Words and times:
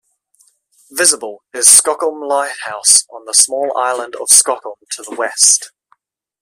Visible 0.89 1.43
is 1.53 1.67
Skokholm 1.67 2.27
Lighthouse 2.27 3.03
on 3.13 3.25
the 3.25 3.33
small 3.35 3.71
island 3.77 4.15
of 4.15 4.29
Skokholm 4.29 4.77
to 4.93 5.03
the 5.03 5.13
west. 5.15 5.73